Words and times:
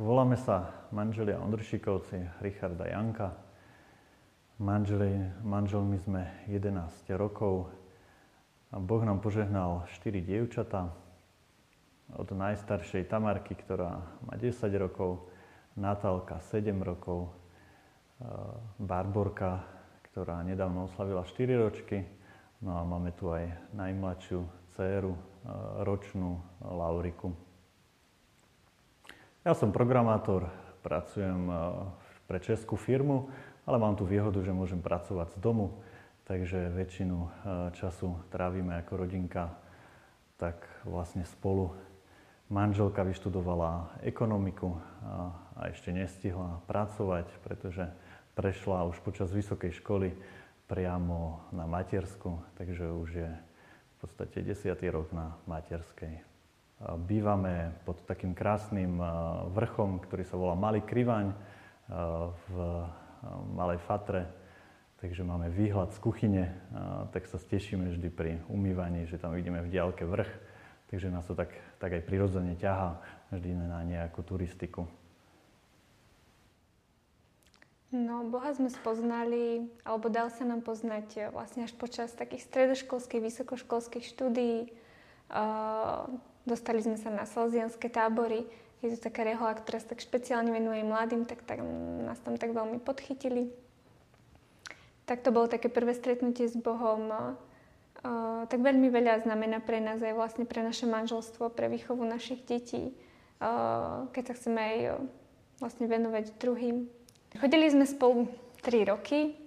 Voláme 0.00 0.40
sa 0.40 0.88
manželia 0.88 1.36
Ondršikovci, 1.36 2.40
Richard 2.40 2.80
a 2.80 2.88
Janka. 2.88 3.36
Manželi, 4.56 5.20
manželmi 5.44 6.00
sme 6.00 6.32
11 6.48 7.12
rokov. 7.20 7.68
Boh 8.72 9.02
nám 9.04 9.20
požehnal 9.20 9.84
4 9.92 10.24
dievčatá. 10.24 10.88
Od 12.16 12.24
najstaršej 12.24 13.04
Tamarky, 13.04 13.52
ktorá 13.52 14.00
má 14.24 14.32
10 14.40 14.64
rokov, 14.80 15.28
Natálka 15.76 16.40
7 16.40 16.72
rokov, 16.80 17.28
Barborka, 18.80 19.60
ktorá 20.08 20.40
nedávno 20.40 20.88
oslavila 20.88 21.20
4 21.20 21.52
ročky. 21.68 22.00
No 22.64 22.80
a 22.80 22.82
máme 22.88 23.12
tu 23.12 23.28
aj 23.28 23.76
najmladšiu 23.76 24.40
dceru, 24.72 25.12
ročnú 25.84 26.40
Lauriku. 26.64 27.51
Ja 29.42 29.58
som 29.58 29.74
programátor, 29.74 30.46
pracujem 30.86 31.50
eh, 31.50 31.58
pre 32.30 32.38
českú 32.38 32.78
firmu, 32.78 33.26
ale 33.66 33.74
mám 33.74 33.98
tu 33.98 34.06
výhodu, 34.06 34.38
že 34.38 34.54
môžem 34.54 34.78
pracovať 34.78 35.34
z 35.34 35.38
domu, 35.42 35.82
takže 36.30 36.70
väčšinu 36.70 37.18
eh, 37.18 37.30
času 37.74 38.22
trávime 38.30 38.78
ako 38.78 39.02
rodinka 39.02 39.50
tak 40.38 40.62
vlastne 40.86 41.26
spolu. 41.26 41.74
Manželka 42.54 43.02
vyštudovala 43.02 43.98
ekonomiku 44.06 44.78
a 45.56 45.70
ešte 45.70 45.94
nestihla 45.94 46.62
pracovať, 46.66 47.30
pretože 47.40 47.88
prešla 48.34 48.84
už 48.90 49.00
počas 49.02 49.30
vysokej 49.30 49.72
školy 49.82 50.12
priamo 50.66 51.46
na 51.54 51.64
matersku, 51.64 52.42
takže 52.58 52.84
už 52.90 53.10
je 53.24 53.30
v 53.30 53.94
podstate 54.02 54.44
desiatý 54.44 54.90
rok 54.90 55.14
na 55.14 55.38
materskej. 55.46 56.31
Bývame 56.82 57.78
pod 57.86 58.02
takým 58.02 58.34
krásnym 58.34 58.98
vrchom, 59.54 60.02
ktorý 60.02 60.26
sa 60.26 60.34
volá 60.34 60.58
Malý 60.58 60.82
Krivaň 60.82 61.30
v 62.50 62.54
Malej 63.54 63.78
Fatre. 63.86 64.26
Takže 64.98 65.22
máme 65.22 65.46
výhľad 65.50 65.94
z 65.94 65.98
kuchyne, 66.02 66.44
tak 67.14 67.30
sa 67.30 67.38
stešíme 67.38 67.90
vždy 67.90 68.08
pri 68.10 68.42
umývaní, 68.50 69.06
že 69.06 69.18
tam 69.18 69.34
vidíme 69.34 69.62
v 69.62 69.70
diálke 69.70 70.02
vrch. 70.02 70.30
Takže 70.90 71.10
nás 71.10 71.22
to 71.26 71.38
tak, 71.38 71.54
tak 71.78 71.94
aj 71.94 72.02
prirodzene 72.02 72.58
ťahá 72.58 72.98
vždy 73.30 73.50
na 73.62 73.82
nejakú 73.86 74.26
turistiku. 74.26 74.86
No, 77.94 78.26
Boha 78.26 78.50
sme 78.56 78.72
spoznali, 78.72 79.70
alebo 79.86 80.10
dal 80.10 80.34
sa 80.34 80.48
nám 80.48 80.66
poznať 80.66 81.30
vlastne 81.30 81.68
až 81.68 81.76
počas 81.78 82.10
takých 82.10 82.48
stredoškolských, 82.48 83.22
vysokoškolských 83.22 84.04
štúdií. 84.06 84.72
Dostali 86.42 86.82
sme 86.82 86.98
sa 86.98 87.10
na 87.14 87.22
salzianské 87.22 87.86
tábory. 87.86 88.42
Je 88.82 88.90
to 88.98 88.98
taká 88.98 89.22
rehola, 89.22 89.54
ktorá 89.54 89.78
sa 89.78 89.94
tak 89.94 90.02
špeciálne 90.02 90.50
venuje 90.50 90.82
mladým, 90.82 91.22
tak, 91.22 91.46
tak 91.46 91.62
nás 92.02 92.18
tam 92.18 92.34
tak 92.34 92.50
veľmi 92.50 92.82
podchytili. 92.82 93.54
Tak 95.06 95.22
to 95.22 95.30
bolo 95.30 95.46
také 95.46 95.70
prvé 95.70 95.94
stretnutie 95.94 96.50
s 96.50 96.58
Bohom. 96.58 97.06
Uh, 98.02 98.42
tak 98.50 98.58
veľmi 98.58 98.90
veľa 98.90 99.22
znamená 99.22 99.62
pre 99.62 99.78
nás 99.78 100.02
aj 100.02 100.18
vlastne 100.18 100.42
pre 100.42 100.66
naše 100.66 100.90
manželstvo, 100.90 101.54
pre 101.54 101.70
výchovu 101.70 102.02
našich 102.02 102.42
detí, 102.42 102.90
uh, 103.38 104.10
keď 104.10 104.34
sa 104.34 104.34
chceme 104.34 104.58
aj 104.58 104.78
uh, 104.82 104.92
vlastne 105.62 105.86
venovať 105.86 106.34
druhým. 106.42 106.90
Chodili 107.38 107.70
sme 107.70 107.86
spolu 107.86 108.26
3 108.66 108.90
roky, 108.90 109.38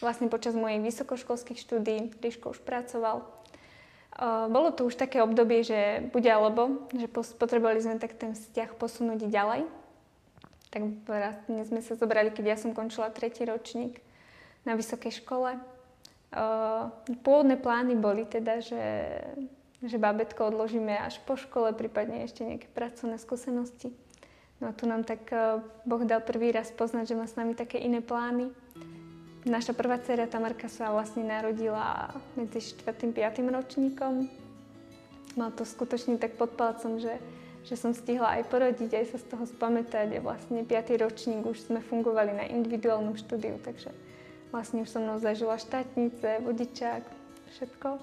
vlastne 0.00 0.32
počas 0.32 0.56
mojich 0.56 0.80
vysokoškolských 0.80 1.60
štúdí, 1.60 2.16
Ríško 2.24 2.56
už 2.56 2.64
pracoval. 2.64 3.28
Bolo 4.20 4.70
to 4.76 4.84
už 4.84 5.00
také 5.00 5.24
obdobie, 5.24 5.64
že 5.64 6.04
bude 6.12 6.28
alebo, 6.28 6.84
že 6.92 7.08
potrebovali 7.10 7.80
sme 7.80 7.96
tak 7.96 8.12
ten 8.12 8.36
vzťah 8.36 8.76
posunúť 8.76 9.24
ďalej. 9.24 9.64
Tak 10.68 10.82
vlastne 11.04 11.60
sme 11.64 11.80
sa 11.80 11.96
zobrali, 11.96 12.32
keď 12.32 12.44
ja 12.44 12.56
som 12.60 12.76
končila 12.76 13.12
tretí 13.12 13.44
ročník 13.44 14.00
na 14.64 14.76
vysokej 14.76 15.24
škole. 15.24 15.56
Pôvodné 17.24 17.60
plány 17.60 17.92
boli 17.96 18.24
teda, 18.24 18.64
že, 18.64 18.84
že 19.84 19.96
babetko 20.00 20.48
odložíme 20.48 20.96
až 20.96 21.20
po 21.28 21.36
škole, 21.36 21.76
prípadne 21.76 22.24
ešte 22.24 22.44
nejaké 22.44 22.68
pracovné 22.72 23.20
skúsenosti. 23.20 23.92
No 24.64 24.70
a 24.70 24.76
tu 24.76 24.88
nám 24.88 25.04
tak 25.04 25.28
Boh 25.84 26.02
dal 26.08 26.24
prvý 26.24 26.52
raz 26.52 26.72
poznať, 26.72 27.12
že 27.12 27.18
má 27.18 27.26
s 27.28 27.36
nami 27.36 27.52
také 27.52 27.80
iné 27.80 28.00
plány. 28.00 28.48
Naša 29.42 29.74
prvá 29.74 29.98
dcera 29.98 30.30
Tamarka 30.30 30.70
sa 30.70 30.94
vlastne 30.94 31.26
narodila 31.26 32.14
medzi 32.38 32.62
4. 32.62 33.10
a 33.26 33.30
5. 33.34 33.42
ročníkom. 33.42 34.30
Mal 35.34 35.50
to 35.58 35.66
skutočne 35.66 36.14
tak 36.14 36.38
pod 36.38 36.54
palcom, 36.54 37.02
že, 37.02 37.18
že 37.66 37.74
som 37.74 37.90
stihla 37.90 38.38
aj 38.38 38.46
porodiť, 38.46 38.94
aj 38.94 39.06
sa 39.10 39.18
z 39.18 39.26
toho 39.34 39.42
spamätať. 39.42 40.14
A 40.14 40.22
vlastne 40.22 40.62
5. 40.62 40.94
ročník 40.94 41.42
už 41.42 41.58
sme 41.58 41.82
fungovali 41.82 42.38
na 42.38 42.46
individuálnom 42.46 43.18
štúdiu, 43.18 43.58
takže 43.58 43.90
vlastne 44.54 44.86
už 44.86 44.94
som 44.94 45.02
mnou 45.02 45.18
zažila 45.18 45.58
štátnice, 45.58 46.38
vodičák, 46.46 47.02
všetko. 47.58 47.98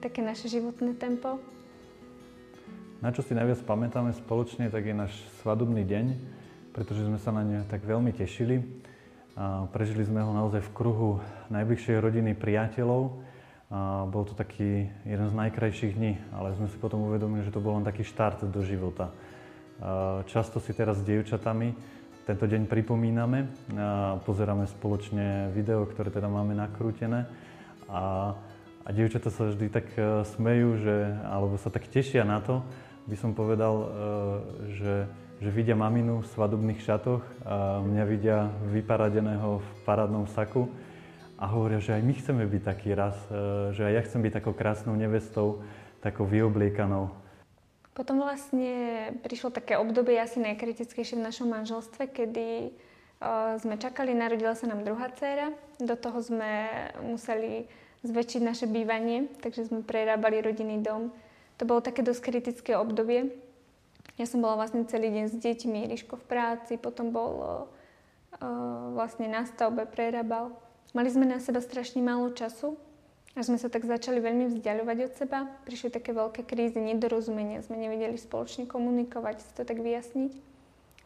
Také 0.00 0.24
naše 0.24 0.48
životné 0.48 0.96
tempo. 0.96 1.44
Na 3.04 3.12
čo 3.12 3.20
si 3.20 3.36
najviac 3.36 3.60
pamätáme 3.68 4.16
spoločne, 4.16 4.72
tak 4.72 4.88
je 4.88 4.96
náš 4.96 5.12
svadobný 5.44 5.84
deň, 5.84 6.16
pretože 6.72 7.04
sme 7.04 7.20
sa 7.20 7.36
na 7.36 7.44
ne 7.44 7.68
tak 7.68 7.84
veľmi 7.84 8.16
tešili. 8.16 8.88
Prežili 9.72 10.04
sme 10.04 10.20
ho 10.20 10.36
naozaj 10.36 10.60
v 10.60 10.74
kruhu 10.76 11.10
najbližšej 11.48 11.96
rodiny 11.96 12.36
priateľov. 12.36 13.24
Bol 14.10 14.22
to 14.28 14.36
taký 14.36 14.92
jeden 15.06 15.26
z 15.30 15.34
najkrajších 15.34 15.96
dní, 15.96 16.20
ale 16.36 16.52
sme 16.58 16.68
si 16.68 16.76
potom 16.76 17.08
uvedomili, 17.08 17.46
že 17.46 17.54
to 17.54 17.62
bol 17.62 17.78
len 17.78 17.86
taký 17.86 18.04
štart 18.04 18.44
do 18.44 18.60
života. 18.60 19.08
Často 20.28 20.60
si 20.60 20.76
teraz 20.76 21.00
s 21.00 21.06
dievčatami 21.08 21.72
tento 22.28 22.46
deň 22.46 22.68
pripomíname, 22.68 23.48
pozeráme 24.22 24.68
spoločne 24.68 25.50
video, 25.50 25.82
ktoré 25.88 26.12
teda 26.12 26.28
máme 26.28 26.54
nakrútené 26.54 27.26
a, 27.90 28.36
a 28.86 28.88
dievčata 28.94 29.34
sa 29.34 29.50
vždy 29.50 29.66
tak 29.66 29.90
e, 29.98 30.22
smejú, 30.22 30.78
že, 30.78 30.96
alebo 31.26 31.58
sa 31.58 31.74
tak 31.74 31.90
tešia 31.90 32.22
na 32.22 32.38
to, 32.38 32.62
by 33.10 33.16
som 33.18 33.34
povedal, 33.34 33.74
e, 33.74 33.86
že 34.78 34.92
že 35.40 35.48
vidia 35.48 35.72
maminu 35.72 36.20
v 36.20 36.30
svadobných 36.36 36.84
šatoch 36.84 37.24
a 37.48 37.80
mňa 37.80 38.04
vidia 38.04 38.52
vyparadeného 38.68 39.64
v 39.64 39.68
parádnom 39.88 40.28
saku 40.28 40.68
a 41.40 41.48
hovoria, 41.48 41.80
že 41.80 41.96
aj 41.96 42.02
my 42.04 42.12
chceme 42.12 42.44
byť 42.44 42.62
taký 42.62 42.92
raz, 42.92 43.16
e, 43.32 43.72
že 43.72 43.88
aj 43.88 43.92
ja 43.96 44.02
chcem 44.04 44.20
byť 44.20 44.32
takou 44.36 44.52
krásnou 44.52 44.92
nevestou, 44.92 45.64
takou 46.04 46.28
vyobliekanou. 46.28 47.08
Potom 47.96 48.20
vlastne 48.20 49.12
prišlo 49.24 49.48
také 49.48 49.80
obdobie 49.80 50.20
asi 50.20 50.40
najkritickejšie 50.44 51.16
v 51.16 51.26
našom 51.26 51.52
manželstve, 51.52 52.08
kedy 52.08 52.70
uh, 52.70 53.58
sme 53.60 53.76
čakali, 53.76 54.16
narodila 54.16 54.56
sa 54.56 54.70
nám 54.70 54.86
druhá 54.86 55.10
dcéra. 55.12 55.52
Do 55.76 55.98
toho 55.98 56.22
sme 56.22 56.70
museli 57.02 57.68
zväčšiť 58.06 58.40
naše 58.40 58.66
bývanie, 58.70 59.28
takže 59.44 59.68
sme 59.68 59.84
prerábali 59.84 60.40
rodinný 60.40 60.80
dom. 60.80 61.12
To 61.60 61.68
bolo 61.68 61.84
také 61.84 62.00
dosť 62.00 62.30
kritické 62.30 62.72
obdobie, 62.78 63.36
ja 64.20 64.28
som 64.28 64.44
bola 64.44 64.60
vlastne 64.60 64.84
celý 64.84 65.08
deň 65.08 65.32
s 65.32 65.36
deťmi, 65.40 65.88
Ríško 65.88 66.20
v 66.20 66.28
práci, 66.28 66.76
potom 66.76 67.08
bol 67.08 67.32
uh, 67.40 67.64
vlastne 68.92 69.32
na 69.32 69.48
stavbe, 69.48 69.88
prerábal. 69.88 70.52
Mali 70.92 71.08
sme 71.08 71.24
na 71.24 71.40
seba 71.40 71.64
strašne 71.64 72.04
málo 72.04 72.28
času, 72.36 72.76
až 73.32 73.48
sme 73.48 73.56
sa 73.56 73.72
tak 73.72 73.88
začali 73.88 74.20
veľmi 74.20 74.52
vzdialovať 74.52 74.98
od 75.08 75.12
seba. 75.16 75.38
Prišli 75.64 75.88
také 75.88 76.12
veľké 76.12 76.44
krízy, 76.44 76.84
nedorozumenia, 76.84 77.64
sme 77.64 77.80
nevedeli 77.80 78.20
spoločne 78.20 78.68
komunikovať, 78.68 79.40
si 79.40 79.50
to 79.56 79.64
tak 79.64 79.80
vyjasniť. 79.80 80.32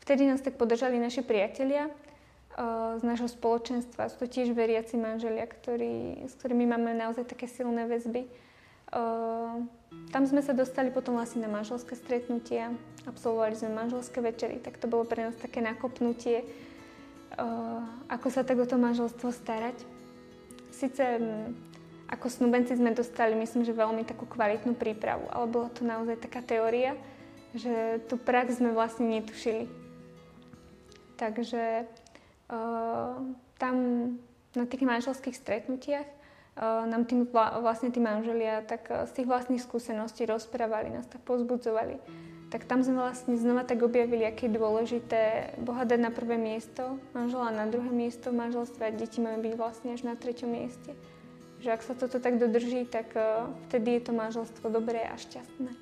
Vtedy 0.03 0.27
nás 0.27 0.43
tak 0.43 0.59
podržali 0.59 0.99
naši 0.99 1.23
priatelia 1.23 1.87
uh, 1.87 2.99
z 2.99 3.03
nášho 3.07 3.31
spoločenstva. 3.31 4.11
Sú 4.11 4.25
to 4.25 4.27
tiež 4.27 4.51
veriaci 4.51 4.99
manželia, 4.99 5.47
ktorí, 5.47 6.27
s 6.27 6.35
ktorými 6.35 6.67
máme 6.67 6.99
naozaj 6.99 7.31
také 7.31 7.47
silné 7.47 7.87
väzby. 7.87 8.27
Uh, 8.91 9.63
tam 10.11 10.27
sme 10.27 10.43
sa 10.43 10.51
dostali 10.51 10.91
potom 10.91 11.15
vlastne 11.15 11.47
na 11.47 11.51
manželské 11.51 11.95
stretnutia, 11.95 12.75
absolvovali 13.05 13.55
sme 13.57 13.73
manželské 13.73 14.21
večery, 14.21 14.61
tak 14.61 14.81
to 14.81 14.89
bolo 14.89 15.05
pre 15.05 15.25
nás 15.25 15.37
také 15.37 15.61
nakopnutie, 15.61 16.45
uh, 16.45 17.85
ako 18.09 18.29
sa 18.29 18.43
tak 18.45 18.61
o 18.61 18.67
to 18.67 18.81
manželstvo 18.81 19.33
starať. 19.33 19.77
Sice 20.73 21.05
um, 21.21 21.53
ako 22.09 22.29
snubenci 22.29 22.77
sme 22.77 22.97
dostali, 22.97 23.37
myslím, 23.37 23.65
že 23.65 23.77
veľmi 23.77 24.05
takú 24.05 24.29
kvalitnú 24.29 24.77
prípravu, 24.77 25.25
ale 25.33 25.45
bola 25.49 25.69
to 25.73 25.85
naozaj 25.85 26.21
taká 26.21 26.45
teória, 26.45 26.97
že 27.55 28.03
tú 28.11 28.19
prax 28.19 28.59
sme 28.59 28.75
vlastne 28.75 29.09
netušili. 29.09 29.71
Takže 31.17 31.87
uh, 32.51 33.15
tam 33.57 33.75
na 34.55 34.65
tých 34.67 34.83
manželských 34.87 35.35
stretnutiach 35.35 36.07
nám 36.63 37.03
tým, 37.11 37.27
vlastne 37.35 37.91
tí 37.91 37.99
manželia 37.99 38.63
tak 38.63 38.87
z 38.87 39.11
tých 39.11 39.27
vlastných 39.27 39.59
skúseností 39.59 40.23
rozprávali, 40.23 40.95
nás 40.95 41.07
tak 41.11 41.19
pozbudzovali. 41.27 41.99
Tak 42.55 42.71
tam 42.71 42.87
sme 42.87 43.03
vlastne 43.03 43.35
znova 43.35 43.67
tak 43.67 43.83
objavili, 43.83 44.23
aké 44.23 44.47
je 44.47 44.55
dôležité 44.55 45.51
Boha 45.59 45.83
dať 45.83 45.99
na 45.99 46.15
prvé 46.15 46.39
miesto, 46.39 47.03
manžela 47.11 47.51
na 47.51 47.67
druhé 47.67 47.91
miesto 47.91 48.31
v 48.31 48.47
manželstve 48.47 48.79
a 48.79 48.95
deti 48.95 49.19
majú 49.19 49.43
byť 49.43 49.55
vlastne 49.59 49.91
až 49.91 50.07
na 50.07 50.15
treťom 50.15 50.55
mieste. 50.55 50.95
Že 51.67 51.69
ak 51.75 51.83
sa 51.83 51.99
toto 51.99 52.23
tak 52.23 52.39
dodrží, 52.39 52.87
tak 52.87 53.11
vtedy 53.67 53.99
je 53.99 54.03
to 54.07 54.13
manželstvo 54.15 54.71
dobré 54.71 55.03
a 55.03 55.19
šťastné. 55.19 55.75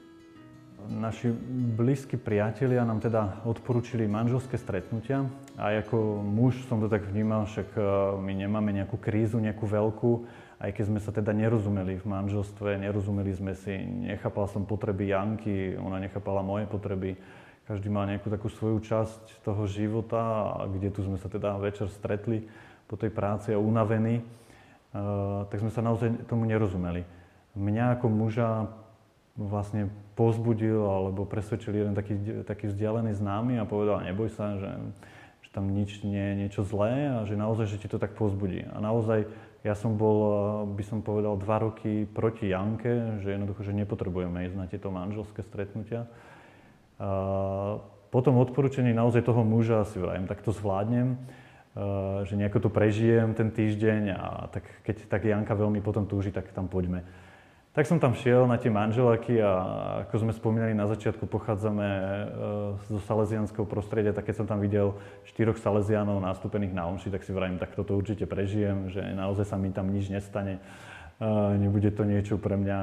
naši 0.88 1.28
blízki 1.76 2.16
priatelia 2.16 2.88
nám 2.88 3.04
teda 3.04 3.44
odporúčili 3.44 4.08
manželské 4.08 4.56
stretnutia. 4.56 5.28
A 5.60 5.76
ako 5.76 6.24
muž 6.24 6.56
som 6.72 6.80
to 6.80 6.88
tak 6.88 7.04
vnímal, 7.04 7.44
však 7.52 7.68
e, 7.76 7.80
my 8.16 8.32
nemáme 8.32 8.72
nejakú 8.72 8.96
krízu, 8.96 9.36
nejakú 9.44 9.68
veľkú, 9.68 10.24
aj 10.62 10.70
keď 10.78 10.84
sme 10.94 11.00
sa 11.02 11.10
teda 11.10 11.34
nerozumeli 11.34 11.98
v 11.98 12.06
manželstve, 12.06 12.78
nerozumeli 12.78 13.34
sme 13.34 13.58
si, 13.58 13.74
nechápal 13.82 14.46
som 14.46 14.62
potreby 14.62 15.10
Janky, 15.10 15.74
ona 15.74 15.98
nechápala 15.98 16.38
moje 16.38 16.70
potreby. 16.70 17.18
Každý 17.66 17.90
mal 17.90 18.06
nejakú 18.06 18.30
takú 18.30 18.46
svoju 18.46 18.78
časť 18.78 19.42
toho 19.42 19.66
života, 19.66 20.54
kde 20.70 20.94
tu 20.94 21.02
sme 21.02 21.18
sa 21.18 21.26
teda 21.26 21.58
večer 21.58 21.90
stretli 21.90 22.46
po 22.86 22.94
tej 22.94 23.10
práci 23.10 23.50
a 23.50 23.58
unavení, 23.58 24.22
uh, 24.22 25.50
tak 25.50 25.66
sme 25.66 25.74
sa 25.74 25.82
naozaj 25.82 26.30
tomu 26.30 26.46
nerozumeli. 26.46 27.02
Mňa 27.58 27.98
ako 27.98 28.06
muža 28.06 28.70
vlastne 29.34 29.90
pozbudil 30.14 30.78
alebo 30.78 31.26
presvedčil 31.26 31.74
jeden 31.74 31.94
taký, 31.98 32.44
taký 32.46 32.70
vzdialený 32.70 33.18
známy 33.18 33.58
a 33.58 33.66
povedal, 33.66 34.04
neboj 34.04 34.30
sa, 34.30 34.60
že, 34.62 34.70
že 35.42 35.50
tam 35.50 35.74
nič 35.74 36.06
nie 36.06 36.22
je 36.22 36.34
niečo 36.46 36.62
zlé 36.62 37.10
a 37.10 37.26
že 37.26 37.34
naozaj, 37.34 37.66
že 37.66 37.80
ti 37.82 37.88
to 37.90 37.98
tak 37.98 38.14
pozbudí. 38.14 38.62
A 38.70 38.78
naozaj 38.78 39.26
ja 39.62 39.78
som 39.78 39.94
bol, 39.94 40.18
by 40.74 40.82
som 40.82 41.06
povedal, 41.06 41.38
dva 41.38 41.62
roky 41.62 42.02
proti 42.02 42.50
Janke, 42.50 43.22
že 43.22 43.30
jednoducho, 43.30 43.62
že 43.62 43.70
nepotrebujeme 43.70 44.50
ísť 44.50 44.56
na 44.58 44.66
tieto 44.66 44.90
manželské 44.90 45.46
stretnutia. 45.46 46.10
A 46.98 47.78
potom 48.10 48.42
odporúčení 48.42 48.90
naozaj 48.90 49.22
toho 49.22 49.46
muža 49.46 49.86
si 49.86 50.02
vrajím, 50.02 50.26
tak 50.26 50.42
to 50.42 50.50
zvládnem, 50.50 51.14
že 52.26 52.34
nejako 52.36 52.68
to 52.68 52.70
prežijem 52.74 53.32
ten 53.32 53.48
týždeň 53.48 54.02
a 54.12 54.28
tak 54.52 54.66
keď 54.84 54.96
tak 55.08 55.24
Janka 55.24 55.54
veľmi 55.54 55.80
potom 55.80 56.04
túži, 56.04 56.34
tak 56.34 56.50
tam 56.52 56.68
poďme. 56.68 57.06
Tak 57.72 57.88
som 57.88 57.96
tam 57.96 58.12
šiel 58.12 58.44
na 58.44 58.60
tie 58.60 58.68
manželaky 58.68 59.40
a 59.40 59.52
ako 60.04 60.28
sme 60.28 60.36
spomínali 60.36 60.76
na 60.76 60.84
začiatku, 60.84 61.24
pochádzame 61.24 61.88
e, 61.88 62.04
zo 62.84 63.00
salesianského 63.08 63.64
prostredia, 63.64 64.12
tak 64.12 64.28
keď 64.28 64.44
som 64.44 64.46
tam 64.46 64.60
videl 64.60 65.00
štyroch 65.24 65.56
salesianov 65.56 66.20
nastúpených 66.20 66.76
na 66.76 66.84
omši, 66.92 67.08
tak 67.08 67.24
si 67.24 67.32
vravím, 67.32 67.56
tak 67.56 67.72
toto 67.72 67.96
určite 67.96 68.28
prežijem, 68.28 68.92
že 68.92 69.00
naozaj 69.16 69.48
sa 69.48 69.56
mi 69.56 69.72
tam 69.72 69.88
nič 69.88 70.12
nestane. 70.12 70.60
Nebude 71.56 71.94
to 71.94 72.04
niečo 72.04 72.36
pre 72.36 72.60
mňa 72.60 72.78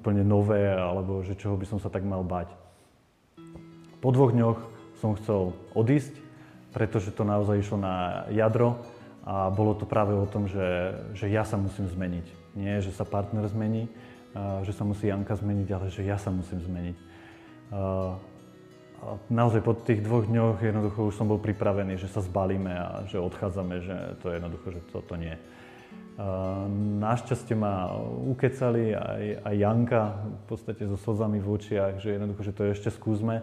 úplne 0.00 0.24
nové, 0.24 0.72
alebo 0.72 1.20
že 1.20 1.36
čoho 1.36 1.58
by 1.60 1.66
som 1.68 1.82
sa 1.82 1.92
tak 1.92 2.06
mal 2.06 2.24
bať. 2.24 2.48
Po 3.98 4.08
dvoch 4.08 4.32
dňoch 4.32 4.58
som 5.04 5.18
chcel 5.20 5.52
odísť, 5.76 6.16
pretože 6.72 7.12
to 7.12 7.28
naozaj 7.28 7.60
išlo 7.60 7.76
na 7.76 8.24
jadro 8.32 8.80
a 9.24 9.48
bolo 9.48 9.72
to 9.72 9.88
práve 9.88 10.12
o 10.12 10.28
tom, 10.28 10.44
že, 10.44 10.92
že 11.16 11.32
ja 11.32 11.48
sa 11.48 11.56
musím 11.56 11.88
zmeniť. 11.88 12.26
Nie, 12.54 12.84
že 12.84 12.92
sa 12.92 13.08
partner 13.08 13.48
zmení, 13.48 13.88
že 14.62 14.72
sa 14.76 14.84
musí 14.84 15.08
Janka 15.08 15.32
zmeniť, 15.32 15.68
ale 15.72 15.86
že 15.88 16.04
ja 16.04 16.20
sa 16.20 16.28
musím 16.28 16.60
zmeniť. 16.60 16.96
A 17.72 18.16
naozaj 19.32 19.64
po 19.64 19.72
tých 19.72 20.04
dvoch 20.04 20.28
dňoch 20.28 20.60
jednoducho 20.60 21.08
už 21.08 21.16
som 21.16 21.28
bol 21.28 21.40
pripravený, 21.40 21.96
že 21.96 22.08
sa 22.08 22.20
zbalíme 22.20 22.72
a 22.72 22.88
že 23.08 23.16
odchádzame, 23.20 23.74
že 23.80 23.96
to 24.20 24.28
je 24.28 24.36
jednoducho, 24.40 24.66
že 24.76 24.80
toto 24.92 25.16
nie. 25.16 25.36
Našťastie 27.00 27.58
ma 27.58 27.90
ukecali 28.28 28.94
aj, 28.94 29.24
aj 29.50 29.54
Janka 29.58 30.02
v 30.24 30.44
podstate 30.46 30.86
so 30.86 30.94
slzami 30.94 31.42
v 31.42 31.48
očiach, 31.48 31.98
že 31.98 32.14
jednoducho, 32.14 32.42
že 32.44 32.54
to 32.54 32.62
ešte 32.70 32.88
skúsme. 32.94 33.42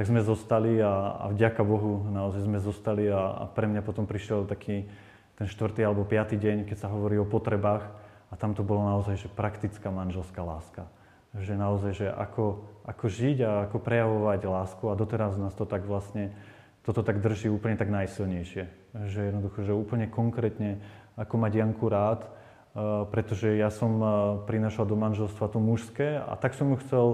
Tak 0.00 0.08
sme 0.08 0.24
zostali 0.24 0.80
a, 0.80 1.12
a 1.12 1.24
vďaka 1.28 1.60
Bohu 1.60 2.08
naozaj 2.08 2.48
sme 2.48 2.56
zostali 2.56 3.12
a, 3.12 3.36
a 3.36 3.44
pre 3.44 3.68
mňa 3.68 3.84
potom 3.84 4.08
prišiel 4.08 4.48
taký 4.48 4.88
ten 5.36 5.44
štvrtý 5.44 5.84
alebo 5.84 6.08
piatý 6.08 6.40
deň, 6.40 6.64
keď 6.64 6.88
sa 6.88 6.88
hovorí 6.88 7.20
o 7.20 7.28
potrebách, 7.28 7.84
a 8.32 8.34
tam 8.40 8.56
to 8.56 8.64
bolo 8.64 8.80
naozaj, 8.80 9.20
že 9.20 9.28
praktická 9.28 9.92
manželská 9.92 10.40
láska. 10.40 10.88
Že 11.36 11.52
naozaj, 11.52 11.92
že 12.00 12.06
ako, 12.08 12.64
ako 12.88 13.04
žiť 13.12 13.44
a 13.44 13.50
ako 13.68 13.76
prejavovať 13.76 14.40
lásku 14.48 14.84
a 14.88 14.96
doteraz 14.96 15.36
nás 15.36 15.52
to 15.52 15.68
tak 15.68 15.84
vlastne, 15.84 16.32
toto 16.80 17.04
tak 17.04 17.20
drží 17.20 17.52
úplne 17.52 17.76
tak 17.76 17.92
najsilnejšie. 17.92 18.96
Že 19.04 19.20
jednoducho, 19.20 19.68
že 19.68 19.76
úplne 19.76 20.08
konkrétne, 20.08 20.80
ako 21.20 21.36
mať 21.36 21.52
Janku 21.60 21.92
rád, 21.92 22.24
uh, 22.24 23.04
pretože 23.04 23.52
ja 23.52 23.68
som 23.68 23.92
uh, 24.00 24.08
prinašal 24.48 24.88
do 24.88 24.96
manželstva 24.96 25.44
to 25.52 25.60
mužské 25.60 26.16
a 26.16 26.40
tak 26.40 26.56
som 26.56 26.72
ju 26.72 26.80
chcel 26.88 27.06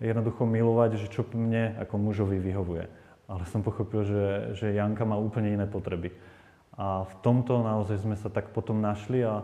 jednoducho 0.00 0.46
milovať, 0.46 1.00
že 1.00 1.06
čo 1.10 1.26
mne 1.34 1.78
ako 1.82 1.94
mužovi 1.98 2.38
vyhovuje. 2.38 2.84
Ale 3.28 3.42
som 3.50 3.60
pochopil, 3.60 4.06
že, 4.08 4.24
že 4.56 4.66
Janka 4.72 5.04
má 5.04 5.20
úplne 5.20 5.52
iné 5.52 5.66
potreby. 5.68 6.14
A 6.78 7.04
v 7.04 7.14
tomto 7.20 7.60
naozaj 7.60 8.06
sme 8.06 8.14
sa 8.14 8.30
tak 8.30 8.54
potom 8.54 8.78
našli 8.78 9.26
a, 9.26 9.42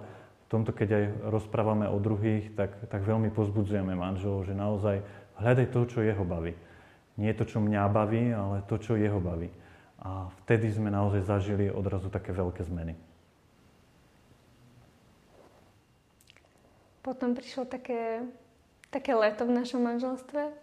tomto, 0.55 0.71
keď 0.71 0.89
aj 0.95 1.05
rozprávame 1.35 1.91
o 1.91 1.99
druhých, 1.99 2.55
tak, 2.55 2.79
tak 2.87 3.03
veľmi 3.03 3.35
pozbudzujeme 3.35 3.99
manželov, 3.99 4.47
že 4.47 4.55
naozaj 4.55 5.03
hľadaj 5.43 5.67
to, 5.75 5.81
čo 5.91 6.07
jeho 6.07 6.23
baví. 6.23 6.55
Nie 7.19 7.35
to, 7.35 7.43
čo 7.43 7.59
mňa 7.59 7.91
baví, 7.91 8.31
ale 8.31 8.63
to, 8.71 8.79
čo 8.79 8.95
jeho 8.95 9.19
baví. 9.19 9.51
A 9.99 10.31
vtedy 10.47 10.71
sme 10.71 10.95
naozaj 10.95 11.27
zažili 11.27 11.75
odrazu 11.75 12.07
také 12.07 12.31
veľké 12.31 12.63
zmeny. 12.71 12.95
Potom 17.03 17.35
prišlo 17.35 17.67
také, 17.67 18.23
také 18.95 19.11
leto 19.19 19.43
v 19.43 19.59
našom 19.59 19.83
manželstve, 19.83 20.55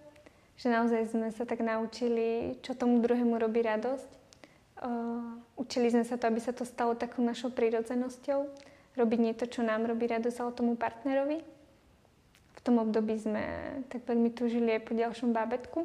že 0.55 0.67
naozaj 0.71 1.11
sme 1.11 1.35
sa 1.35 1.43
tak 1.43 1.59
naučili, 1.59 2.55
čo 2.63 2.71
tomu 2.71 3.03
druhému 3.03 3.35
robí 3.35 3.59
radosť. 3.59 4.11
Uh, 4.81 5.35
učili 5.59 5.91
sme 5.91 6.07
sa 6.07 6.15
to, 6.15 6.31
aby 6.31 6.39
sa 6.39 6.55
to 6.55 6.63
stalo 6.63 6.95
takou 6.95 7.19
našou 7.19 7.51
prírodzenosťou 7.51 8.47
robiť 8.95 9.19
niečo, 9.19 9.45
čo 9.51 9.61
nám 9.67 9.83
robí 9.83 10.07
radosť, 10.07 10.37
ale 10.39 10.57
tomu 10.57 10.73
partnerovi. 10.79 11.43
V 12.55 12.59
tom 12.63 12.79
období 12.79 13.19
sme 13.19 13.43
tak 13.91 14.07
veľmi 14.07 14.31
túžili 14.31 14.79
aj 14.79 14.81
po 14.87 14.93
ďalšom 14.95 15.35
bábetku. 15.35 15.83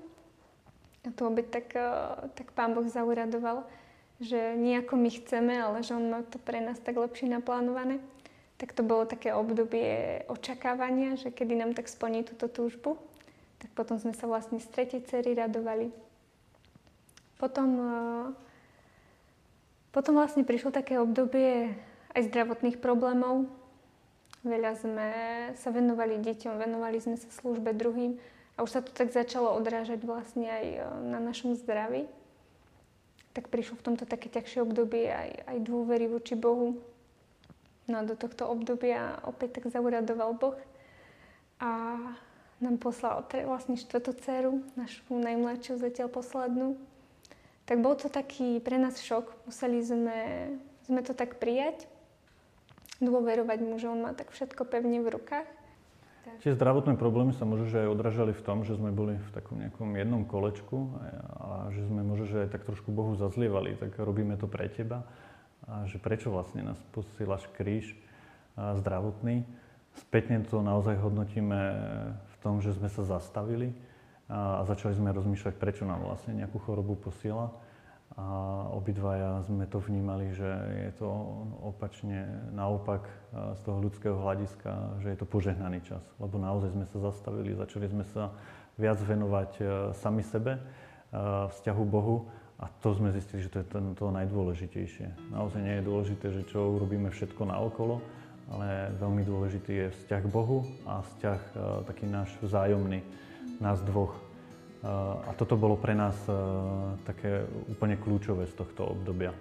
A 1.06 1.08
to 1.14 1.31
obeď 1.31 1.46
tak, 1.50 1.67
eh, 1.74 1.86
tak 2.34 2.50
pán 2.55 2.74
Boh 2.74 2.86
zauradoval, 2.86 3.67
že 4.19 4.56
nie 4.58 4.81
ako 4.81 4.96
my 4.96 5.10
chceme, 5.12 5.55
ale 5.55 5.84
že 5.84 5.94
on 5.94 6.08
má 6.08 6.20
to 6.26 6.41
pre 6.41 6.58
nás 6.58 6.81
tak 6.82 6.98
lepšie 6.98 7.31
naplánované. 7.31 8.03
Tak 8.56 8.72
to 8.72 8.81
bolo 8.81 9.05
také 9.05 9.36
obdobie 9.36 10.25
očakávania, 10.32 11.20
že 11.20 11.29
kedy 11.29 11.60
nám 11.60 11.72
tak 11.77 11.93
splní 11.93 12.25
túto 12.25 12.48
túžbu. 12.48 12.96
Tak 13.60 13.72
potom 13.77 14.01
sme 14.01 14.17
sa 14.17 14.25
vlastne 14.25 14.60
z 14.60 14.69
tretej 14.72 15.05
cery 15.08 15.36
radovali. 15.36 15.93
Potom, 17.36 17.69
eh, 17.77 18.27
potom 19.93 20.17
vlastne 20.17 20.44
prišlo 20.44 20.72
také 20.72 20.96
obdobie 20.96 21.77
aj 22.17 22.32
zdravotných 22.32 22.81
problémov. 22.81 23.44
Veľa 24.41 24.72
sme 24.79 25.08
sa 25.58 25.69
venovali 25.69 26.17
deťom, 26.22 26.56
venovali 26.56 26.96
sme 27.03 27.20
sa 27.20 27.29
službe 27.29 27.77
druhým 27.77 28.17
a 28.56 28.65
už 28.65 28.70
sa 28.72 28.81
to 28.81 28.89
tak 28.94 29.13
začalo 29.13 29.53
odrážať 29.53 30.01
vlastne 30.06 30.48
aj 30.48 30.65
e, 30.65 30.81
na 31.13 31.20
našom 31.20 31.53
zdraví. 31.58 32.08
Tak 33.36 33.53
prišlo 33.53 33.77
v 33.77 33.84
tomto 33.84 34.08
také 34.08 34.32
ťažšie 34.32 34.65
obdobie 34.65 35.13
aj, 35.13 35.44
aj 35.44 35.58
dôvery 35.60 36.08
voči 36.08 36.39
Bohu. 36.39 36.81
No 37.86 38.02
a 38.02 38.06
do 38.06 38.19
tohto 38.19 38.50
obdobia 38.50 39.22
opäť 39.22 39.62
tak 39.62 39.70
zauradoval 39.70 40.34
Boh 40.34 40.58
a 41.62 41.96
nám 42.58 42.76
poslal 42.82 43.22
vlastne 43.46 43.78
štvrtú 43.78 44.12
dceru, 44.19 44.52
našu 44.74 45.06
najmladšiu, 45.12 45.78
zatiaľ 45.78 46.08
poslednú. 46.10 46.74
Tak 47.66 47.82
bol 47.82 47.94
to 47.94 48.10
taký 48.10 48.58
pre 48.58 48.78
nás 48.78 48.98
šok. 48.98 49.31
Museli 49.46 49.82
sme, 49.82 50.19
sme 50.86 51.00
to 51.02 51.14
tak 51.14 51.38
prijať 51.38 51.86
dôverovať 52.98 53.58
mu, 53.60 53.76
že 53.76 53.93
on 53.93 54.00
má 54.02 54.16
tak 54.16 54.32
všetko 54.32 54.64
pevne 54.66 55.05
v 55.05 55.20
rukách. 55.20 55.48
Tie 56.43 56.50
zdravotné 56.58 56.98
problémy 56.98 57.31
sa 57.38 57.46
možno 57.46 57.70
že 57.70 57.86
aj 57.86 57.93
odražali 57.93 58.32
v 58.34 58.43
tom, 58.43 58.66
že 58.66 58.74
sme 58.74 58.90
boli 58.90 59.14
v 59.14 59.31
takom 59.31 59.62
nejakom 59.62 59.94
jednom 59.94 60.26
kolečku 60.26 60.90
a 61.38 61.70
že 61.70 61.86
sme 61.86 62.02
možno 62.02 62.43
aj 62.43 62.50
tak 62.50 62.66
trošku 62.66 62.90
Bohu 62.90 63.14
zazlievali, 63.14 63.78
tak 63.78 63.94
robíme 63.94 64.34
to 64.34 64.50
pre 64.50 64.66
teba 64.66 65.06
a 65.67 65.87
že 65.91 65.99
prečo 65.99 66.31
vlastne 66.31 66.63
nás 66.63 66.79
posílaš 66.94 67.46
kríž 67.58 67.94
zdravotný. 68.56 69.43
Spätne 69.96 70.44
to 70.46 70.61
naozaj 70.63 70.96
hodnotíme 71.01 71.61
v 72.23 72.37
tom, 72.41 72.63
že 72.63 72.77
sme 72.77 72.87
sa 72.87 73.03
zastavili 73.03 73.75
a 74.27 74.67
začali 74.67 74.94
sme 74.94 75.15
rozmýšľať, 75.15 75.55
prečo 75.58 75.87
nám 75.87 76.03
vlastne 76.03 76.35
nejakú 76.35 76.58
chorobu 76.63 76.99
posiela 76.99 77.55
a 78.17 78.27
obidvaja 78.73 79.44
sme 79.44 79.69
to 79.69 79.82
vnímali, 79.82 80.32
že 80.32 80.49
je 80.89 80.93
to 80.96 81.08
opačne 81.61 82.25
naopak 82.55 83.05
z 83.35 83.61
toho 83.67 83.79
ľudského 83.82 84.17
hľadiska, 84.17 85.03
že 85.05 85.13
je 85.13 85.19
to 85.20 85.27
požehnaný 85.29 85.85
čas. 85.85 86.01
Lebo 86.17 86.41
naozaj 86.41 86.73
sme 86.73 86.87
sa 86.89 86.99
zastavili, 87.13 87.58
začali 87.58 87.91
sme 87.91 88.05
sa 88.15 88.32
viac 88.81 89.01
venovať 89.01 89.51
e, 89.56 89.63
sami 89.96 90.25
sebe, 90.25 90.56
e, 90.56 90.61
vzťahu 91.53 91.82
Bohu 91.85 92.29
a 92.56 92.72
to 92.81 92.96
sme 92.96 93.13
zistili, 93.13 93.44
že 93.44 93.53
to 93.53 93.60
je 93.60 93.67
to, 93.69 93.79
to 94.01 94.06
najdôležitejšie. 94.08 95.29
Naozaj 95.29 95.60
nie 95.60 95.77
je 95.77 95.89
dôležité, 95.89 96.27
že 96.32 96.43
čo 96.48 96.81
urobíme 96.81 97.13
všetko 97.13 97.44
naokolo, 97.44 98.01
ale 98.48 98.96
veľmi 98.96 99.22
dôležitý 99.29 99.72
je 99.77 99.86
vzťah 99.93 100.20
k 100.25 100.32
Bohu 100.32 100.65
a 100.89 101.05
vzťah 101.05 101.41
e, 101.41 101.53
taký 101.84 102.05
náš 102.08 102.32
vzájomný, 102.41 103.05
nás 103.60 103.81
dvoch. 103.84 104.17
A 105.27 105.34
toto 105.34 105.58
bolo 105.58 105.75
pre 105.75 105.98
nás 105.98 106.15
e, 106.25 106.32
také 107.05 107.43
úplne 107.67 107.98
kľúčové 107.98 108.46
z 108.46 108.55
tohto 108.55 108.94
obdobia. 108.94 109.34
E, 109.34 109.39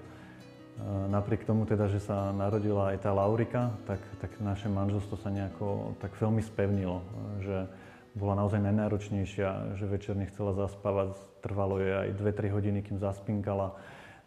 napriek 1.08 1.48
tomu 1.48 1.64
teda, 1.64 1.88
že 1.88 2.04
sa 2.04 2.34
narodila 2.36 2.92
aj 2.92 3.06
tá 3.06 3.16
Laurika, 3.16 3.72
tak, 3.88 4.02
tak 4.20 4.36
naše 4.42 4.68
manželstvo 4.68 5.16
sa 5.22 5.30
nejako 5.32 5.96
tak 6.02 6.12
veľmi 6.18 6.42
spevnilo, 6.44 7.00
že 7.46 7.70
bola 8.16 8.40
naozaj 8.40 8.64
najnáročnejšia, 8.64 9.76
že 9.76 9.86
večer 9.86 10.16
nechcela 10.16 10.56
zaspávať, 10.56 11.20
trvalo 11.44 11.84
jej 11.84 11.92
aj 11.92 12.10
2-3 12.16 12.56
hodiny, 12.56 12.80
kým 12.80 12.98
zaspinkala. 12.98 13.76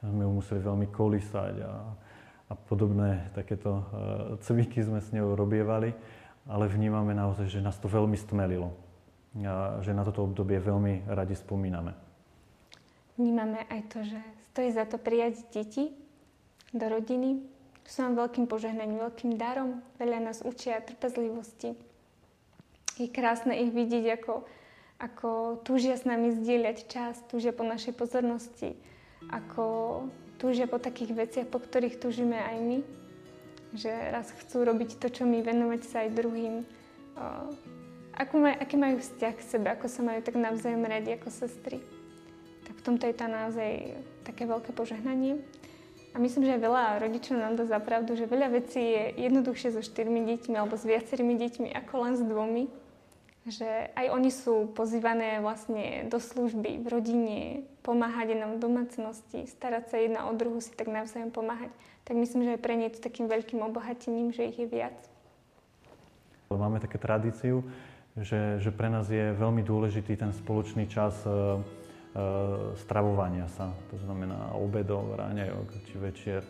Sme 0.05 0.29
ju 0.29 0.31
museli 0.31 0.61
veľmi 0.61 0.87
kolísať 0.93 1.55
a, 1.65 1.73
a 2.49 2.53
podobné 2.55 3.33
takéto 3.33 3.71
uh, 3.73 3.85
cviky 4.45 4.85
sme 4.85 5.01
s 5.01 5.11
ňou 5.11 5.35
robievali, 5.35 5.97
ale 6.47 6.65
vnímame 6.69 7.17
naozaj, 7.17 7.49
že 7.49 7.65
nás 7.65 7.81
to 7.81 7.89
veľmi 7.89 8.15
stmelilo 8.15 8.77
a 9.45 9.79
že 9.85 9.93
na 9.93 10.03
toto 10.03 10.25
obdobie 10.25 10.59
veľmi 10.59 11.09
radi 11.09 11.37
spomíname. 11.37 11.93
Vnímame 13.19 13.67
aj 13.69 13.81
to, 13.91 13.99
že 14.07 14.21
stojí 14.55 14.71
za 14.73 14.85
to 14.87 14.97
prijať 14.99 15.43
deti 15.51 15.95
do 16.71 16.87
rodiny. 16.87 17.43
Sú 17.89 18.05
nám 18.05 18.21
veľkým 18.21 18.47
požehnaním, 18.51 19.01
veľkým 19.01 19.39
darom. 19.39 19.81
Veľa 19.97 20.19
nás 20.31 20.39
učia 20.45 20.83
trpezlivosti. 20.85 21.88
Je 22.99 23.07
krásne 23.07 23.55
ich 23.55 23.71
vidieť, 23.71 24.19
ako, 24.19 24.43
ako 24.99 25.29
túžia 25.63 25.95
s 25.95 26.03
nami 26.03 26.35
zdieľať 26.35 26.91
čas, 26.91 27.23
túžia 27.31 27.55
po 27.55 27.63
našej 27.63 27.95
pozornosti, 27.95 28.75
ako 29.31 30.03
túžia 30.43 30.67
po 30.67 30.83
takých 30.83 31.15
veciach, 31.15 31.47
po 31.47 31.63
ktorých 31.63 32.03
túžime 32.03 32.43
aj 32.43 32.59
my. 32.59 32.79
Že 33.79 33.93
raz 34.11 34.27
chcú 34.43 34.67
robiť 34.67 34.99
to, 34.99 35.15
čo 35.15 35.23
my, 35.31 35.39
venovať 35.47 35.83
sa 35.87 36.03
aj 36.03 36.11
druhým. 36.19 36.67
Ako 38.19 38.35
maj, 38.43 38.59
aký 38.59 38.75
majú 38.75 38.99
vzťah 38.99 39.35
k 39.39 39.47
sebe, 39.47 39.71
ako 39.71 39.87
sa 39.87 40.03
majú 40.03 40.19
tak 40.19 40.35
navzájom 40.35 40.83
radi 40.83 41.15
ako 41.15 41.31
sestry. 41.31 41.79
Tak 42.67 42.83
v 42.83 42.83
tomto 42.83 43.07
je 43.07 43.15
to 43.15 43.27
naozaj 43.31 43.71
také 44.27 44.43
veľké 44.43 44.75
požehnanie. 44.75 45.39
A 46.13 46.19
myslím, 46.19 46.51
že 46.51 46.59
aj 46.59 46.67
veľa 46.67 46.85
rodičov 46.99 47.39
nám 47.39 47.55
dá 47.55 47.69
zapravdu, 47.69 48.19
že 48.19 48.27
veľa 48.27 48.59
vecí 48.59 48.83
je 48.83 49.23
jednoduchšie 49.23 49.71
so 49.71 49.87
štyrmi 49.87 50.27
deťmi 50.27 50.59
alebo 50.59 50.75
s 50.75 50.83
viacerými 50.83 51.39
deťmi 51.39 51.69
ako 51.79 51.95
len 52.03 52.15
s 52.19 52.25
dvomi. 52.27 52.88
Že 53.49 53.97
aj 53.97 54.07
oni 54.13 54.29
sú 54.29 54.69
pozývané 54.77 55.41
vlastne 55.41 56.05
do 56.13 56.21
služby 56.21 56.85
v 56.85 56.87
rodine, 56.87 57.39
pomáhať 57.81 58.37
nám 58.37 58.61
v 58.61 58.63
domácnosti, 58.69 59.49
starať 59.49 59.85
sa 59.89 59.97
jedna 59.97 60.29
o 60.29 60.37
druhu, 60.37 60.61
si 60.61 60.69
tak 60.77 60.93
navzájom 60.93 61.33
pomáhať. 61.33 61.73
Tak 62.05 62.21
myslím, 62.21 62.45
že 62.45 62.55
aj 62.57 62.61
pre 62.61 62.77
nie 62.77 62.93
je 62.93 63.01
to 63.01 63.09
takým 63.09 63.25
veľkým 63.25 63.65
obohatením, 63.65 64.37
že 64.37 64.53
ich 64.53 64.61
je 64.61 64.69
viac. 64.69 64.97
Máme 66.53 66.81
také 66.81 67.01
tradíciu, 67.01 67.65
že, 68.17 68.61
že 68.61 68.69
pre 68.73 68.89
nás 68.93 69.09
je 69.09 69.33
veľmi 69.37 69.65
dôležitý 69.65 70.17
ten 70.17 70.33
spoločný 70.33 70.89
čas 70.89 71.17
e, 71.25 71.29
e, 71.29 71.37
stravovania 72.85 73.49
sa. 73.53 73.73
To 73.93 73.97
znamená 74.01 74.57
obedov, 74.57 75.17
ráňajok 75.17 75.69
či 75.89 75.97
večer. 75.97 76.41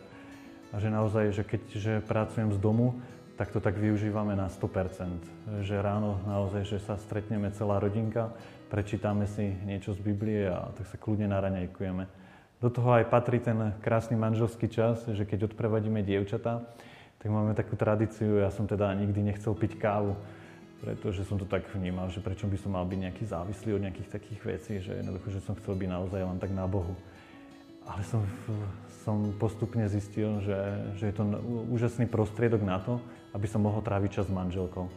A 0.71 0.79
že 0.79 0.87
naozaj, 0.87 1.35
že 1.35 1.43
keďže 1.43 2.05
pracujem 2.05 2.53
z 2.53 2.59
domu, 2.61 2.99
tak 3.39 3.55
to 3.55 3.63
tak 3.63 3.79
využívame 3.79 4.35
na 4.35 4.51
100%. 4.51 5.63
Že 5.63 5.75
ráno 5.79 6.19
naozaj, 6.27 6.67
že 6.67 6.83
sa 6.83 6.99
stretneme 6.99 7.47
celá 7.55 7.79
rodinka, 7.79 8.35
prečítame 8.67 9.31
si 9.31 9.55
niečo 9.63 9.95
z 9.95 10.03
Biblie 10.03 10.51
a 10.51 10.75
tak 10.75 10.91
sa 10.91 10.99
kľudne 10.99 11.31
naraňajkujeme. 11.31 12.03
Do 12.59 12.67
toho 12.67 12.99
aj 12.99 13.07
patrí 13.07 13.39
ten 13.39 13.71
krásny 13.79 14.19
manželský 14.19 14.67
čas, 14.67 15.07
že 15.07 15.23
keď 15.23 15.47
odprevadíme 15.55 16.03
dievčatá, 16.03 16.67
tak 17.23 17.31
máme 17.31 17.55
takú 17.55 17.79
tradíciu, 17.79 18.43
ja 18.43 18.51
som 18.51 18.67
teda 18.67 18.91
nikdy 18.99 19.31
nechcel 19.31 19.55
piť 19.55 19.79
kávu 19.79 20.19
pretože 20.79 21.27
som 21.27 21.35
to 21.35 21.43
tak 21.43 21.67
vnímal, 21.75 22.07
že 22.07 22.23
prečo 22.23 22.47
by 22.47 22.55
som 22.55 22.71
mal 22.71 22.87
byť 22.87 22.99
nejaký 23.03 23.23
závislý 23.27 23.75
od 23.75 23.83
nejakých 23.83 24.09
takých 24.15 24.41
vecí, 24.47 24.73
že 24.79 24.95
jednoducho, 24.95 25.27
že 25.35 25.43
som 25.43 25.53
chcel 25.59 25.75
byť 25.75 25.89
naozaj 25.91 26.21
len 26.23 26.39
tak 26.39 26.55
na 26.55 26.63
Bohu. 26.71 26.95
Ale 27.83 27.99
som, 28.07 28.23
som 29.03 29.31
postupne 29.39 29.87
zistil, 29.87 30.43
že, 30.43 30.59
že 30.99 31.03
je 31.11 31.15
to 31.15 31.23
úžasný 31.71 32.05
prostriedok 32.05 32.61
na 32.63 32.77
to, 32.83 32.99
aby 33.31 33.47
som 33.47 33.63
mohol 33.63 33.79
tráviť 33.79 34.21
čas 34.21 34.27
s 34.27 34.35
manželkou. 34.35 34.91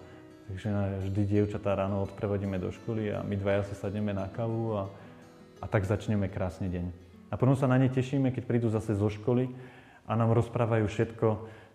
Takže 0.50 0.68
vždy 1.08 1.22
dievčatá 1.22 1.72
ráno 1.78 2.02
odprevodíme 2.04 2.58
do 2.58 2.74
školy 2.74 3.14
a 3.14 3.22
my 3.22 3.38
dvaja 3.38 3.70
si 3.70 3.74
sadneme 3.78 4.10
na 4.10 4.26
kavu 4.26 4.74
a, 4.74 4.82
a 5.62 5.66
tak 5.70 5.86
začneme 5.86 6.26
krásny 6.26 6.66
deň. 6.68 6.86
A 7.32 7.38
potom 7.40 7.56
sa 7.56 7.70
na 7.70 7.80
ne 7.80 7.88
tešíme, 7.88 8.34
keď 8.34 8.42
prídu 8.44 8.68
zase 8.68 8.92
zo 8.92 9.08
školy 9.08 9.48
a 10.04 10.12
nám 10.18 10.34
rozprávajú 10.34 10.84
všetko, 10.90 11.28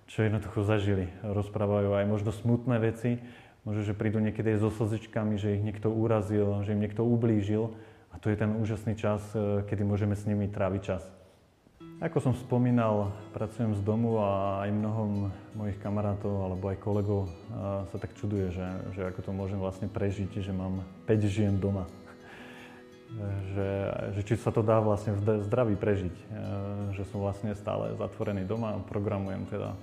čo 0.06 0.18
jednoducho 0.22 0.62
zažili. 0.68 1.10
Rozprávajú 1.24 1.96
aj 1.96 2.06
možno 2.06 2.32
smutné 2.36 2.78
veci, 2.78 3.18
Možno, 3.68 3.84
že 3.84 4.00
prídu 4.00 4.24
niekedy 4.24 4.56
so 4.56 4.72
slzičkami, 4.72 5.36
že 5.36 5.60
ich 5.60 5.64
niekto 5.66 5.92
urazil, 5.92 6.64
že 6.64 6.72
im 6.72 6.80
niekto 6.80 7.04
ublížil. 7.04 7.76
A 8.16 8.16
to 8.16 8.32
je 8.32 8.40
ten 8.40 8.56
úžasný 8.56 8.96
čas, 8.96 9.20
e, 9.36 9.68
kedy 9.68 9.84
môžeme 9.84 10.16
s 10.16 10.24
nimi 10.24 10.48
tráviť 10.48 10.82
čas. 10.88 11.04
Ako 11.98 12.22
som 12.22 12.34
spomínal, 12.38 13.10
pracujem 13.34 13.74
z 13.74 13.82
domu 13.82 14.22
a 14.22 14.62
aj 14.62 14.70
mnohom 14.70 15.34
mojich 15.58 15.82
kamarátov 15.82 16.30
alebo 16.30 16.70
aj 16.70 16.78
kolegov 16.78 17.26
e, 17.26 17.32
sa 17.90 17.98
tak 17.98 18.14
čuduje, 18.22 18.54
že, 18.54 18.68
že 18.94 19.02
ako 19.10 19.26
to 19.26 19.32
môžem 19.34 19.58
vlastne 19.58 19.90
prežiť, 19.90 20.38
že 20.38 20.54
mám 20.54 20.86
5 21.10 21.26
žien 21.26 21.58
doma. 21.58 21.90
E, 21.90 21.92
že, 23.58 23.70
že 24.14 24.22
či 24.30 24.38
sa 24.38 24.54
to 24.54 24.62
dá 24.62 24.78
vlastne 24.78 25.18
v 25.18 25.42
zdraví 25.42 25.74
prežiť. 25.74 26.16
Že 26.94 27.04
som 27.10 27.18
vlastne 27.18 27.58
stále 27.58 27.98
zatvorený 27.98 28.46
doma, 28.46 28.78
programujem 28.86 29.50
teda, 29.50 29.74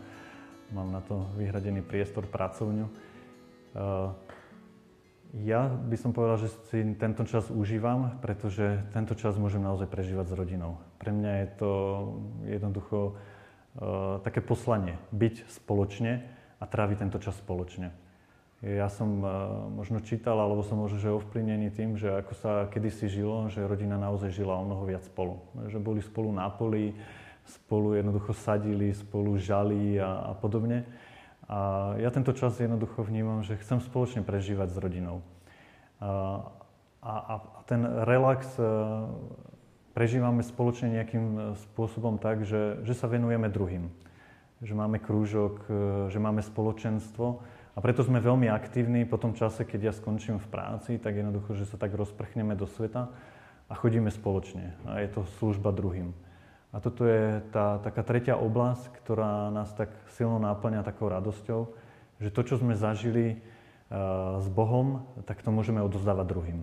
mám 0.71 0.95
na 0.95 1.03
to 1.03 1.27
vyhradený 1.35 1.83
priestor, 1.83 2.31
pracovňu 2.31 3.15
Eh, 3.75 4.34
ja 5.43 5.67
by 5.67 5.97
som 5.99 6.15
povedal, 6.15 6.47
že 6.47 6.55
si 6.71 6.79
tento 6.95 7.27
čas 7.27 7.51
užívam, 7.51 8.23
pretože 8.23 8.87
tento 8.95 9.19
čas 9.19 9.35
môžem 9.35 9.67
naozaj 9.67 9.91
prežívať 9.91 10.31
s 10.31 10.39
rodinou. 10.39 10.79
Pre 11.03 11.11
mňa 11.11 11.33
je 11.43 11.49
to 11.59 11.71
jednoducho 12.47 12.99
uh, 13.11 14.23
také 14.23 14.39
poslanie, 14.39 14.95
byť 15.11 15.51
spoločne 15.51 16.23
a 16.63 16.65
tráviť 16.71 17.03
tento 17.03 17.19
čas 17.19 17.35
spoločne. 17.43 17.91
Ja 18.63 18.87
som 18.87 19.27
uh, 19.27 19.31
možno 19.75 19.99
čítal, 20.07 20.39
alebo 20.39 20.63
som 20.63 20.79
možno 20.79 21.03
že 21.03 21.11
ovplyvnený 21.11 21.75
tým, 21.75 21.99
že 21.99 22.15
ako 22.15 22.33
sa 22.39 22.53
kedysi 22.71 23.11
žilo, 23.11 23.51
že 23.51 23.67
rodina 23.67 23.99
naozaj 23.99 24.31
žila 24.31 24.55
o 24.55 24.65
mnoho 24.65 24.87
viac 24.87 25.03
spolu. 25.03 25.43
Že 25.67 25.83
boli 25.83 25.99
spolu 25.99 26.31
na 26.31 26.47
poli, 26.47 26.95
spolu 27.43 27.99
jednoducho 27.99 28.33
sadili, 28.39 28.95
spolu 28.95 29.35
žali 29.35 29.99
a, 29.99 30.31
a 30.31 30.33
podobne. 30.39 30.87
A 31.45 31.93
ja 32.01 32.09
tento 32.09 32.33
čas 32.33 32.57
jednoducho 32.57 33.05
vnímam, 33.05 33.45
že 33.45 33.61
chcem 33.61 33.81
spoločne 33.81 34.25
prežívať 34.25 34.73
s 34.73 34.79
rodinou. 34.81 35.21
A, 36.01 36.41
a, 37.05 37.13
a 37.29 37.35
ten 37.69 37.85
relax 37.85 38.49
e, 38.57 38.65
prežívame 39.93 40.41
spoločne 40.41 41.01
nejakým 41.01 41.27
e, 41.37 41.41
spôsobom 41.71 42.17
tak, 42.17 42.49
že, 42.49 42.81
že 42.89 42.97
sa 42.97 43.09
venujeme 43.09 43.53
druhým. 43.53 43.93
Že 44.65 44.73
máme 44.73 44.97
krúžok, 44.97 45.69
e, 45.69 45.73
že 46.09 46.17
máme 46.17 46.41
spoločenstvo. 46.41 47.45
A 47.75 47.79
preto 47.83 48.01
sme 48.07 48.25
veľmi 48.25 48.49
aktívni 48.49 49.05
po 49.05 49.21
tom 49.21 49.37
čase, 49.37 49.69
keď 49.69 49.91
ja 49.91 49.93
skončím 49.93 50.41
v 50.41 50.49
práci, 50.49 50.97
tak 50.97 51.19
jednoducho, 51.19 51.59
že 51.59 51.69
sa 51.69 51.77
tak 51.77 51.93
rozprchneme 51.93 52.57
do 52.57 52.65
sveta 52.65 53.13
a 53.69 53.73
chodíme 53.77 54.09
spoločne. 54.09 54.73
A 54.89 55.05
je 55.05 55.09
to 55.13 55.29
služba 55.41 55.77
druhým. 55.77 56.17
A 56.75 56.83
toto 56.83 57.07
je 57.07 57.39
tá 57.55 57.79
taká 57.79 58.03
tretia 58.03 58.35
oblasť, 58.35 58.91
ktorá 58.99 59.47
nás 59.55 59.71
tak 59.79 59.95
silno 60.19 60.43
náplňa 60.43 60.83
takou 60.83 61.07
radosťou, 61.07 61.71
že 62.19 62.35
to, 62.35 62.41
čo 62.43 62.59
sme 62.59 62.75
zažili 62.75 63.39
uh, 63.39 64.43
s 64.43 64.51
Bohom, 64.51 65.07
tak 65.23 65.39
to 65.47 65.55
môžeme 65.55 65.79
odozdávať 65.79 66.27
druhým. 66.27 66.59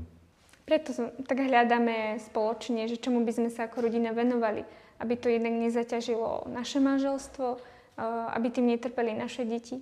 Preto 0.68 0.91
tak 1.24 1.39
hľadáme 1.39 2.20
spoločne, 2.27 2.91
že 2.91 3.00
čomu 3.00 3.24
by 3.24 3.32
sme 3.32 3.50
sa 3.56 3.72
ako 3.72 3.88
rodina 3.88 4.12
venovali, 4.12 4.68
aby 5.00 5.15
to 5.15 5.32
jednak 5.32 5.56
nezaťažilo 5.56 6.51
naše 6.51 6.84
manželstvo, 6.84 7.48
uh, 7.56 7.60
aby 8.36 8.51
tým 8.51 8.68
netrpeli 8.68 9.15
naše 9.15 9.48
deti. 9.48 9.80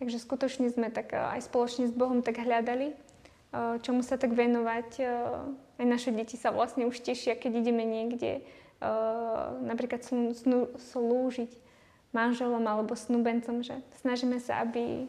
Takže 0.00 0.16
skutočne 0.24 0.72
sme 0.72 0.88
tak 0.88 1.12
uh, 1.12 1.36
aj 1.36 1.52
spoločne 1.52 1.84
s 1.84 1.92
Bohom 1.92 2.24
tak 2.24 2.40
hľadali, 2.40 2.96
čomu 3.84 4.04
sa 4.04 4.20
tak 4.20 4.36
venovať. 4.36 4.88
Aj 5.76 5.86
naše 5.86 6.12
deti 6.12 6.36
sa 6.36 6.52
vlastne 6.52 6.88
už 6.88 7.00
tešia, 7.00 7.36
keď 7.36 7.64
ideme 7.64 7.84
niekde 7.84 8.44
napríklad 9.64 10.04
slúžiť 10.76 11.52
manželom 12.16 12.64
alebo 12.64 12.96
snúbencom, 12.96 13.60
že 13.60 13.76
snažíme 14.00 14.40
sa, 14.40 14.64
aby, 14.64 15.04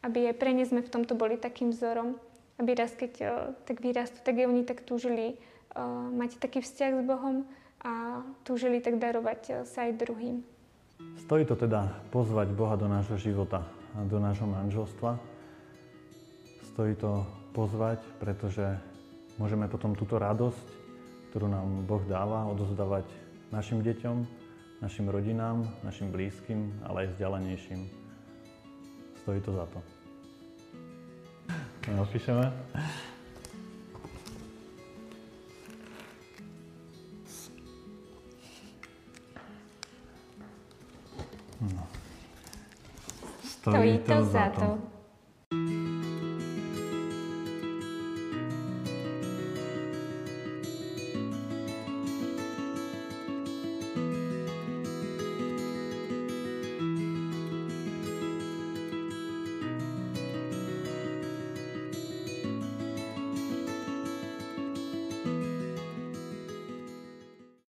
aby 0.00 0.32
aj 0.32 0.36
pre 0.40 0.56
ne 0.56 0.64
sme 0.64 0.80
v 0.80 0.92
tomto 0.92 1.12
boli 1.12 1.36
takým 1.36 1.72
vzorom, 1.72 2.16
aby 2.56 2.72
raz, 2.72 2.96
keď 2.96 3.12
uh, 3.20 3.30
tak 3.68 3.84
vyrastú, 3.84 4.24
tak 4.24 4.40
oni 4.40 4.64
tak 4.64 4.80
túžili 4.88 5.36
uh, 5.36 6.08
mať 6.16 6.40
taký 6.40 6.64
vzťah 6.64 6.90
s 6.96 7.02
Bohom 7.04 7.44
a 7.84 8.24
túžili 8.48 8.80
tak 8.80 8.96
darovať 8.96 9.40
uh, 9.52 9.54
sa 9.68 9.84
aj 9.84 10.00
druhým. 10.00 10.40
Stojí 11.28 11.44
to 11.44 11.52
teda 11.52 11.92
pozvať 12.08 12.56
Boha 12.56 12.80
do 12.80 12.88
nášho 12.88 13.20
života, 13.20 13.60
do 14.08 14.16
nášho 14.16 14.48
manželstva. 14.48 15.20
Stojí 16.72 16.96
to 16.96 17.28
pozvať, 17.52 18.00
pretože 18.16 18.64
môžeme 19.36 19.68
potom 19.68 19.92
túto 19.92 20.16
radosť 20.16 20.85
ktorú 21.36 21.52
nám 21.52 21.84
Boh 21.84 22.00
dáva, 22.08 22.48
odozdávať 22.48 23.04
našim 23.52 23.84
deťom, 23.84 24.24
našim 24.80 25.04
rodinám, 25.04 25.68
našim 25.84 26.08
blízkym, 26.08 26.72
ale 26.80 27.04
aj 27.04 27.12
vzdialenejším. 27.12 27.84
Stojí 29.20 29.44
to 29.44 29.52
za 29.52 29.68
to. 29.68 29.78
Napíšeme. 31.92 32.48
No. 41.60 41.84
Stojí 43.44 44.00
to 44.08 44.24
za 44.24 44.48
to. 44.56 44.95